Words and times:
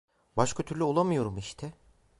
Başka 0.37 0.63
türlü 0.63 0.83
olamıyorum 0.83 1.37
işte! 1.37 1.73